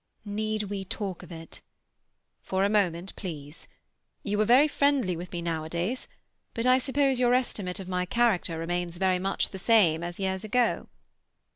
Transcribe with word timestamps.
"Need 0.25 0.63
we 0.63 0.83
talk 0.83 1.21
of 1.21 1.31
it?" 1.31 1.61
"For 2.41 2.63
a 2.65 2.69
moment, 2.71 3.15
please. 3.15 3.67
You 4.23 4.41
are 4.41 4.45
very 4.45 4.67
friendly 4.67 5.15
with 5.15 5.31
me 5.31 5.43
nowadays, 5.43 6.07
but 6.55 6.65
I 6.65 6.79
suppose 6.79 7.19
your 7.19 7.35
estimate 7.35 7.79
of 7.79 7.87
my 7.87 8.07
character 8.07 8.57
remains 8.57 8.97
very 8.97 9.19
much 9.19 9.49
the 9.49 9.59
same 9.59 10.01
as 10.03 10.19
years 10.19 10.43
ago?" 10.43 10.87